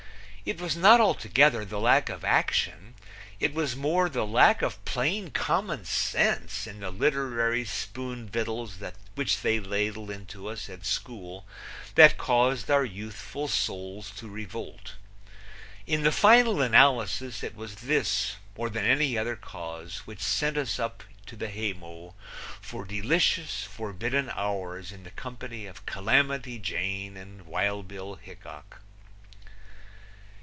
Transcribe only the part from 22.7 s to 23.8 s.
delicious,